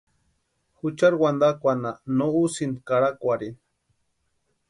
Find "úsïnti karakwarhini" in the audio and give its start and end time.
2.43-3.59